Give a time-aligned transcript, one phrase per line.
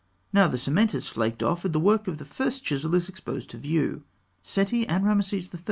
[0.33, 3.51] Now, the cement has flaked off, and the work of the first chisel is exposed
[3.51, 4.01] to view.
[4.41, 4.95] Seti I.
[4.95, 5.59] and Rameses III.